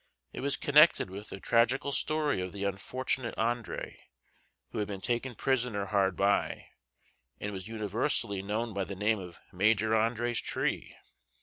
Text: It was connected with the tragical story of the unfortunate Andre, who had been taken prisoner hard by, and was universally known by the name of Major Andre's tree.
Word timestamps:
It 0.33 0.39
was 0.39 0.57
connected 0.57 1.11
with 1.11 1.29
the 1.29 1.39
tragical 1.39 1.91
story 1.91 2.41
of 2.41 2.53
the 2.53 2.63
unfortunate 2.63 3.37
Andre, 3.37 3.99
who 4.71 4.79
had 4.79 4.87
been 4.87 4.99
taken 4.99 5.35
prisoner 5.35 5.85
hard 5.85 6.15
by, 6.17 6.69
and 7.39 7.53
was 7.53 7.67
universally 7.67 8.41
known 8.41 8.73
by 8.73 8.83
the 8.85 8.95
name 8.95 9.19
of 9.19 9.39
Major 9.53 9.95
Andre's 9.95 10.41
tree. 10.41 10.97